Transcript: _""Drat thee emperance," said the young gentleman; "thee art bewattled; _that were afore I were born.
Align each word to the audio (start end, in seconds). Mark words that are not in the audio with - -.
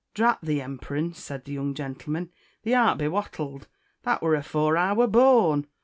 _""Drat 0.15 0.39
thee 0.41 0.59
emperance," 0.63 1.19
said 1.19 1.45
the 1.45 1.51
young 1.53 1.75
gentleman; 1.75 2.31
"thee 2.63 2.73
art 2.73 2.97
bewattled; 2.97 3.67
_that 4.03 4.23
were 4.23 4.33
afore 4.33 4.75
I 4.75 4.93
were 4.93 5.05
born. 5.05 5.67